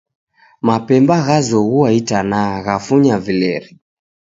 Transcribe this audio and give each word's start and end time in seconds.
Mapemba 0.69 1.15
ghazoghua 1.27 1.89
itanaha, 1.99 2.55
ghafunya 2.65 3.15
vileri 3.29 3.71